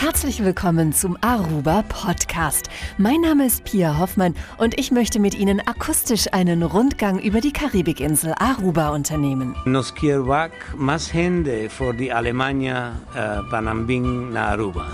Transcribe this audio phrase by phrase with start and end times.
[0.00, 2.70] Herzlich willkommen zum Aruba Podcast.
[2.96, 7.52] Mein Name ist Pia Hoffmann und ich möchte mit Ihnen akustisch einen Rundgang über die
[7.52, 9.54] Karibikinsel Aruba unternehmen.
[9.66, 10.24] Nos quiero
[10.74, 14.86] más gente for die Alemania uh, Panambing na Aruba.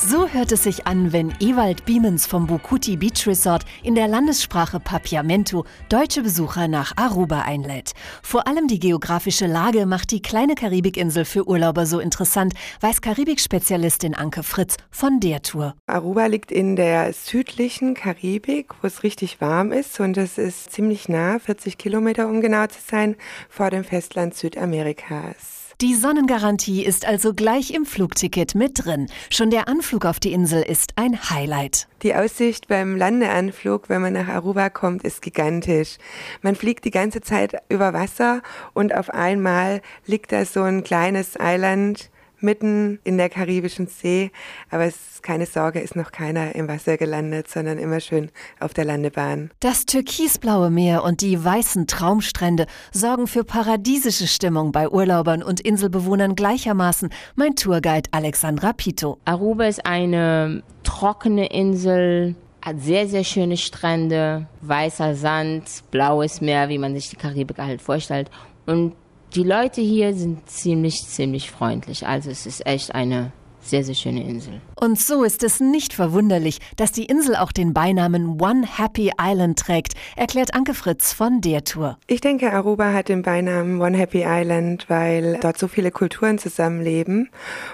[0.00, 4.78] So hört es sich an, wenn Ewald Biemens vom Bukuti Beach Resort in der Landessprache
[4.78, 7.94] Papiamento deutsche Besucher nach Aruba einlädt.
[8.22, 14.14] Vor allem die geografische Lage macht die kleine Karibikinsel für Urlauber so interessant, weiß Karibik-Spezialistin
[14.14, 15.74] Anke Fritz von der Tour.
[15.88, 21.08] Aruba liegt in der südlichen Karibik, wo es richtig warm ist und es ist ziemlich
[21.08, 23.16] nah, 40 Kilometer um genau zu sein,
[23.48, 25.67] vor dem Festland Südamerikas.
[25.80, 29.06] Die Sonnengarantie ist also gleich im Flugticket mit drin.
[29.30, 31.86] Schon der Anflug auf die Insel ist ein Highlight.
[32.02, 35.98] Die Aussicht beim Landeanflug, wenn man nach Aruba kommt, ist gigantisch.
[36.42, 38.42] Man fliegt die ganze Zeit über Wasser
[38.74, 42.10] und auf einmal liegt da so ein kleines Island
[42.40, 44.30] mitten in der karibischen See.
[44.70, 48.74] Aber es ist keine Sorge, ist noch keiner im Wasser gelandet, sondern immer schön auf
[48.74, 49.50] der Landebahn.
[49.60, 56.34] Das türkisblaue Meer und die weißen Traumstrände sorgen für paradiesische Stimmung bei Urlaubern und Inselbewohnern
[56.34, 59.18] gleichermaßen, mein Tourguide Alexandra Pito.
[59.24, 66.78] Aruba ist eine trockene Insel, hat sehr, sehr schöne Strände, weißer Sand, blaues Meer, wie
[66.78, 68.30] man sich die Karibik halt vorstellt.
[68.66, 68.94] Und
[69.34, 72.06] die Leute hier sind ziemlich, ziemlich freundlich.
[72.06, 73.32] Also es ist echt eine
[73.68, 74.60] sehr, sehr schöne Insel.
[74.80, 79.58] Und so ist es nicht verwunderlich, dass die Insel auch den Beinamen One Happy Island
[79.58, 81.98] trägt, erklärt Anke Fritz von der Tour.
[82.06, 87.30] Ich denke, Aruba hat den Beinamen One Happy Island, weil dort so viele Kulturen zusammenleben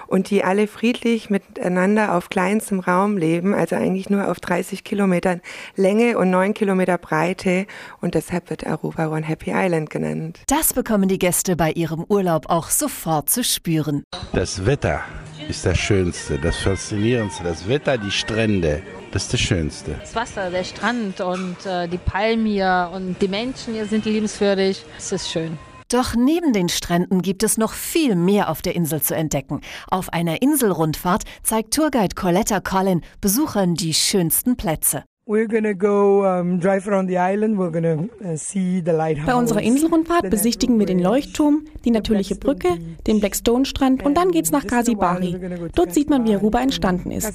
[0.07, 5.41] und die alle friedlich miteinander auf kleinstem Raum leben, also eigentlich nur auf 30 Kilometern
[5.75, 7.65] Länge und 9 Kilometer Breite
[8.01, 10.39] und deshalb wird Aruba One Happy Island genannt.
[10.47, 14.03] Das bekommen die Gäste bei ihrem Urlaub auch sofort zu spüren.
[14.33, 15.03] Das Wetter
[15.47, 17.43] ist das Schönste, das Faszinierendste.
[17.43, 19.95] Das Wetter, die Strände, das ist das Schönste.
[19.99, 24.83] Das Wasser, der Strand und äh, die Palmen hier und die Menschen hier sind liebenswürdig.
[24.97, 25.57] Es ist schön.
[25.89, 29.61] Doch neben den Stränden gibt es noch viel mehr auf der Insel zu entdecken.
[29.87, 35.03] Auf einer Inselrundfahrt zeigt Tourguide Coletta Collin Besuchern die schönsten Plätze.
[35.27, 35.41] Bei
[39.35, 42.67] unserer Inselrundfahrt besichtigen wir den Leuchtturm, die natürliche Brücke,
[43.07, 45.35] den Blackstone-Strand und dann geht's nach Kasibari.
[45.73, 47.25] Dort sieht man, wie Aruba entstanden ist.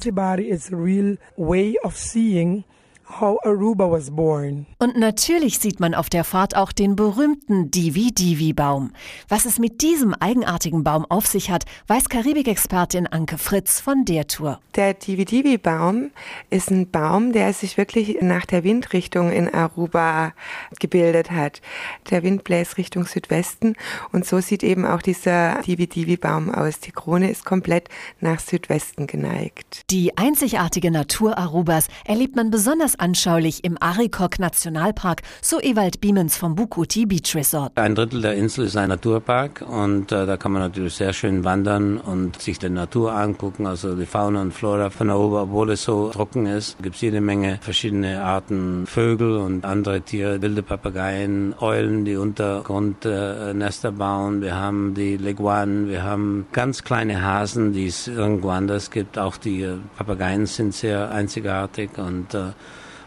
[3.19, 4.65] How Aruba was born.
[4.79, 8.91] Und natürlich sieht man auf der Fahrt auch den berühmten Divi-Divi-Baum.
[9.27, 14.27] Was es mit diesem eigenartigen Baum auf sich hat, weiß Karibik-Expertin Anke Fritz von der
[14.27, 14.59] Tour.
[14.75, 16.11] Der Divi-Divi-Baum
[16.49, 20.33] ist ein Baum, der sich wirklich nach der Windrichtung in Aruba
[20.79, 21.61] gebildet hat.
[22.09, 23.75] Der Wind bläst Richtung Südwesten
[24.11, 26.79] und so sieht eben auch dieser Divi-Divi-Baum aus.
[26.79, 27.89] Die Krone ist komplett
[28.21, 29.81] nach Südwesten geneigt.
[29.89, 36.55] Die einzigartige Natur Arubas erlebt man besonders anschaulich im Arikok Nationalpark, so Ewald Biemens vom
[36.55, 37.71] Bukuti Beach Resort.
[37.75, 41.43] Ein Drittel der Insel ist ein Naturpark und äh, da kann man natürlich sehr schön
[41.43, 45.83] wandern und sich die Natur angucken, also die Fauna und Flora von Aruba, obwohl es
[45.83, 51.55] so trocken ist, gibt es jede Menge verschiedene Arten Vögel und andere Tiere, wilde Papageien,
[51.59, 54.41] Eulen, die Untergrundnester äh, bauen.
[54.41, 59.17] Wir haben die Leguanen, wir haben ganz kleine Hasen, die es irgendwo anders gibt.
[59.17, 62.51] Auch die Papageien sind sehr einzigartig und äh,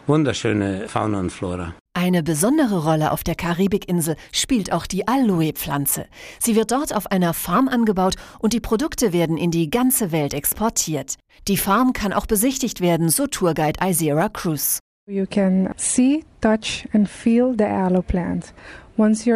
[0.07, 1.73] wunderschöne Fauna und Flora.
[1.97, 6.07] Eine besondere Rolle auf der Karibikinsel spielt auch die Aloe-Pflanze.
[6.39, 10.33] Sie wird dort auf einer Farm angebaut und die Produkte werden in die ganze Welt
[10.33, 11.15] exportiert.
[11.47, 14.79] Die Farm kann auch besichtigt werden, so Tourguide Isera Cruz.
[15.07, 18.53] You can see, touch and feel the aloe plant.
[18.97, 19.29] Uh, Sie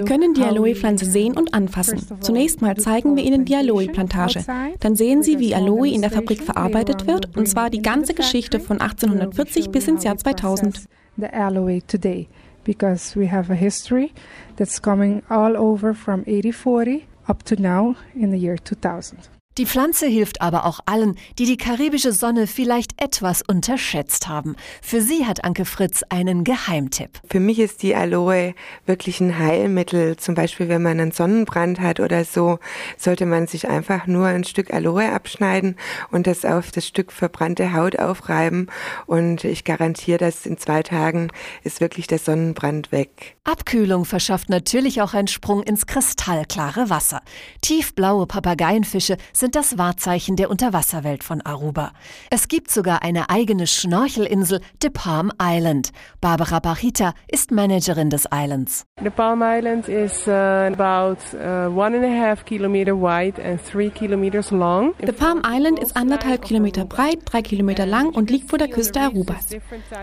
[0.00, 2.00] können die Aloe-Pflanze sehen und anfassen.
[2.20, 4.44] Zunächst mal zeigen wir Ihnen die Aloe-Plantage.
[4.80, 8.58] Dann sehen Sie, wie Aloe in der Fabrik verarbeitet wird, und zwar die ganze Geschichte
[8.58, 10.88] von 1840 bis ins Jahr 2000.
[11.16, 12.28] The aloe today,
[12.64, 14.12] because we have a history
[14.56, 19.37] that's coming all over from 1840 up to now in the year 2000.
[19.58, 24.54] Die Pflanze hilft aber auch allen, die die karibische Sonne vielleicht etwas unterschätzt haben.
[24.80, 27.18] Für sie hat Anke Fritz einen Geheimtipp.
[27.28, 28.54] Für mich ist die Aloe
[28.86, 30.16] wirklich ein Heilmittel.
[30.16, 32.60] Zum Beispiel, wenn man einen Sonnenbrand hat oder so,
[32.96, 35.74] sollte man sich einfach nur ein Stück Aloe abschneiden
[36.12, 38.70] und das auf das Stück verbrannte Haut aufreiben.
[39.06, 41.32] Und ich garantiere, dass in zwei Tagen
[41.64, 43.34] ist wirklich der Sonnenbrand weg.
[43.42, 47.22] Abkühlung verschafft natürlich auch einen Sprung ins kristallklare Wasser.
[47.60, 51.92] Tiefblaue Papageienfische sind sind das Wahrzeichen der Unterwasserwelt von Aruba.
[52.28, 55.92] Es gibt sogar eine eigene Schnorchelinsel, The Palm Island.
[56.20, 58.84] Barbara Bachita ist Managerin des Islands.
[59.02, 63.88] The Palm Island is uh, about uh, one and a half kilometer wide and three
[63.88, 64.92] kilometers long.
[65.00, 69.00] The Palm Island ist anderthalb Kilometer breit, drei Kilometer lang und liegt vor der Küste
[69.00, 69.46] Arubas.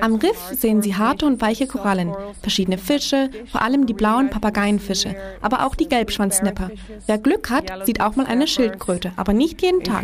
[0.02, 5.16] Am Riff sehen Sie harte und weiche Korallen, verschiedene Fische, vor allem die blauen Papageienfische,
[5.42, 6.72] aber auch die Gelbschwanznepper.
[7.06, 10.04] Wer Glück hat, sieht auch mal eine Schildkröte, aber nicht jeden Tag.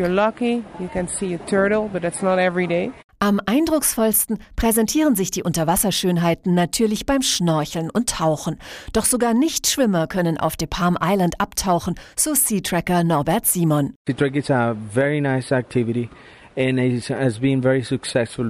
[3.24, 8.58] Am eindrucksvollsten präsentieren sich die Unterwasserschönheiten natürlich beim Schnorcheln und Tauchen.
[8.94, 13.94] Doch sogar Nichtschwimmer können auf De Palm Island abtauchen, so Sea Tracker Norbert Simon.
[14.08, 16.10] Sea Track is a very nice activity.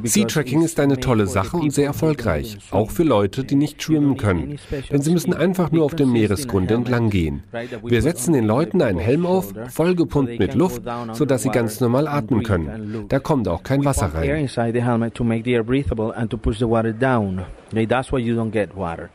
[0.03, 4.57] Sea-Tracking ist eine tolle Sache und sehr erfolgreich, auch für Leute, die nicht schwimmen können.
[4.91, 7.43] Denn sie müssen einfach nur auf dem Meeresgrund entlang gehen.
[7.83, 10.81] Wir setzen den Leuten einen Helm auf, vollgepumpt mit Luft,
[11.13, 13.05] sodass sie ganz normal atmen können.
[13.09, 14.47] Da kommt auch kein Wasser rein.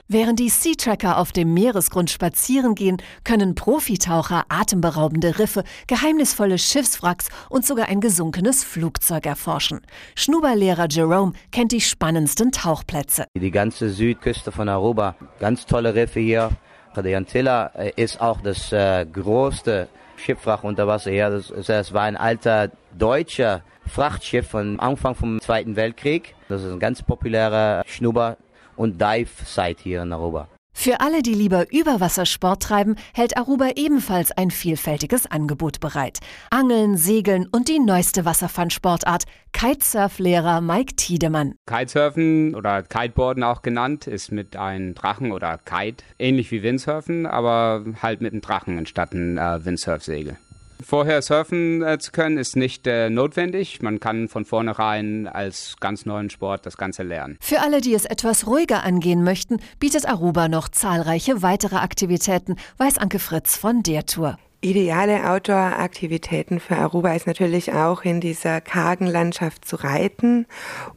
[0.09, 7.29] Während die Sea Tracker auf dem Meeresgrund spazieren gehen, können Profitaucher atemberaubende Riffe, geheimnisvolle Schiffswracks
[7.51, 9.81] und sogar ein gesunkenes Flugzeug erforschen.
[10.15, 13.27] Schnuberlehrer Jerome kennt die spannendsten Tauchplätze.
[13.35, 16.51] Die ganze Südküste von Aruba, ganz tolle Riffe hier.
[16.97, 21.29] Der Antilla äh, ist auch das äh, größte Schiffwrack unter Wasser hier.
[21.29, 26.35] Das, das war ein alter deutscher Frachtschiff von Anfang vom Zweiten Weltkrieg.
[26.49, 28.37] Das ist ein ganz populärer Schnubber
[28.77, 30.49] und Dive-Site hier in Aruba.
[30.79, 36.19] Für alle, die lieber Überwassersport treiben, hält Aruba ebenfalls ein vielfältiges Angebot bereit.
[36.51, 41.55] Angeln, Segeln und die neueste Wasserfun-Sportart, Kitesurf-Lehrer Mike Tiedemann.
[41.67, 47.83] Kitesurfen oder Kiteboarden auch genannt, ist mit einem Drachen oder Kite ähnlich wie Windsurfen, aber
[48.03, 50.37] halt mit einem Drachen anstatt einem äh, Windsurfsegel.
[50.85, 53.83] Vorher surfen äh, zu können, ist nicht äh, notwendig.
[53.83, 57.39] Man kann von vornherein als ganz neuen Sport das Ganze lernen.
[57.41, 62.99] Für alle, die es etwas ruhiger angehen möchten, bietet Aruba noch zahlreiche weitere Aktivitäten, weiß
[62.99, 64.39] Anke Fritz von der Tour.
[64.63, 70.47] Ideale Outdoor-Aktivitäten für Aruba ist natürlich auch in dieser kargen Landschaft zu reiten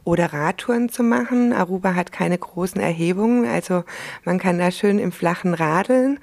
[0.02, 1.52] oder Radtouren zu machen.
[1.52, 3.84] Aruba hat keine großen Erhebungen, also
[4.24, 6.18] man kann da schön im Flachen radeln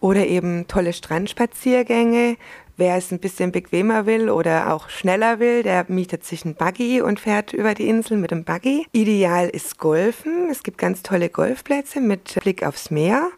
[0.00, 2.36] oder eben tolle Strandspaziergänge,
[2.80, 7.02] Wer es ein bisschen bequemer will oder auch schneller will, der mietet sich ein Buggy
[7.02, 8.86] und fährt über die Insel mit dem Buggy.
[8.92, 10.48] Ideal ist Golfen.
[10.50, 13.28] Es gibt ganz tolle Golfplätze mit Blick aufs Meer.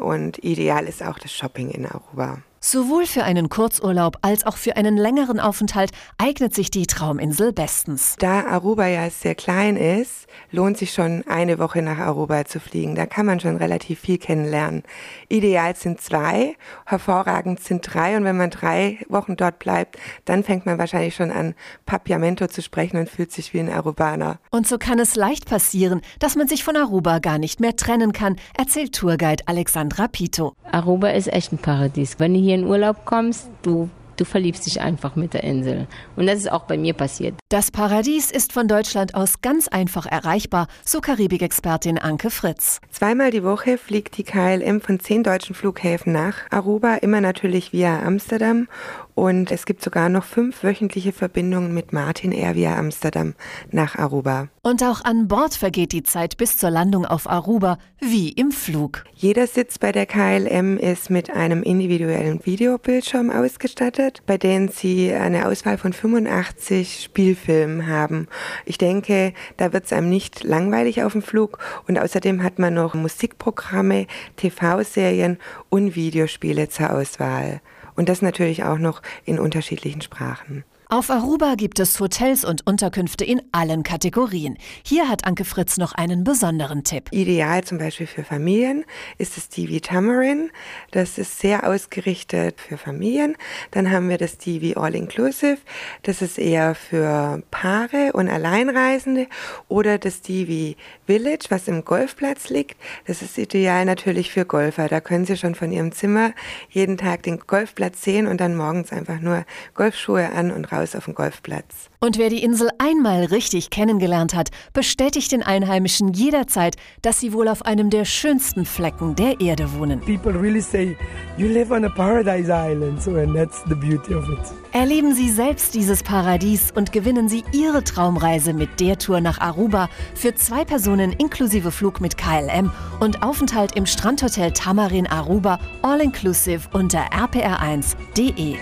[0.00, 2.42] Und ideal ist auch das Shopping in Aruba.
[2.64, 8.14] Sowohl für einen Kurzurlaub als auch für einen längeren Aufenthalt eignet sich die Trauminsel bestens.
[8.20, 12.94] Da Aruba ja sehr klein ist, lohnt sich schon eine Woche nach Aruba zu fliegen.
[12.94, 14.84] Da kann man schon relativ viel kennenlernen.
[15.28, 16.54] Ideal sind zwei,
[16.86, 21.32] hervorragend sind drei und wenn man drei Wochen dort bleibt, dann fängt man wahrscheinlich schon
[21.32, 24.38] an, Papiamento zu sprechen und fühlt sich wie ein Arubaner.
[24.52, 28.12] Und so kann es leicht passieren, dass man sich von Aruba gar nicht mehr trennen
[28.12, 30.54] kann, erzählt Tourguide Alexandra Pito.
[30.70, 32.20] Aruba ist echt ein Paradies.
[32.20, 35.86] Wenn ihr hier in Urlaub kommst, du Du verliebst dich einfach mit der Insel.
[36.16, 37.34] Und das ist auch bei mir passiert.
[37.48, 42.80] Das Paradies ist von Deutschland aus ganz einfach erreichbar, so Karibikexpertin Anke Fritz.
[42.90, 48.02] Zweimal die Woche fliegt die KLM von zehn deutschen Flughäfen nach Aruba, immer natürlich via
[48.02, 48.68] Amsterdam.
[49.14, 53.34] Und es gibt sogar noch fünf wöchentliche Verbindungen mit Martin Air via Amsterdam
[53.70, 54.48] nach Aruba.
[54.64, 59.02] Und auch an Bord vergeht die Zeit bis zur Landung auf Aruba wie im Flug.
[59.12, 65.48] Jeder Sitz bei der KLM ist mit einem individuellen Videobildschirm ausgestattet, bei dem Sie eine
[65.48, 68.28] Auswahl von 85 Spielfilmen haben.
[68.64, 72.74] Ich denke, da wird es einem nicht langweilig auf dem Flug und außerdem hat man
[72.74, 75.38] noch Musikprogramme, TV-Serien
[75.70, 77.60] und Videospiele zur Auswahl.
[77.96, 80.62] Und das natürlich auch noch in unterschiedlichen Sprachen.
[80.92, 84.58] Auf Aruba gibt es Hotels und Unterkünfte in allen Kategorien.
[84.84, 87.08] Hier hat Anke Fritz noch einen besonderen Tipp.
[87.12, 88.84] Ideal zum Beispiel für Familien
[89.16, 90.50] ist das Divi Tamarin.
[90.90, 93.38] Das ist sehr ausgerichtet für Familien.
[93.70, 95.56] Dann haben wir das Divi All Inclusive.
[96.02, 99.28] Das ist eher für Paare und Alleinreisende.
[99.68, 102.76] Oder das Divi Village, was im Golfplatz liegt.
[103.06, 104.88] Das ist ideal natürlich für Golfer.
[104.88, 106.32] Da können Sie schon von Ihrem Zimmer
[106.68, 110.94] jeden Tag den Golfplatz sehen und dann morgens einfach nur Golfschuhe an und raus raus
[110.94, 111.88] auf den Golfplatz.
[112.00, 117.48] Und wer die Insel einmal richtig kennengelernt hat, bestätigt den Einheimischen jederzeit, dass sie wohl
[117.48, 120.00] auf einem der schönsten Flecken der Erde wohnen.
[120.00, 120.96] People really say
[121.38, 124.38] you live on a paradise island, so and that's the beauty of it.
[124.72, 129.88] Erleben Sie selbst dieses Paradies und gewinnen Sie Ihre Traumreise mit der Tour nach Aruba
[130.14, 136.68] für zwei Personen inklusive Flug mit KLM und Aufenthalt im Strandhotel Tamarin Aruba all inclusive
[136.72, 138.56] unter rpr1.de.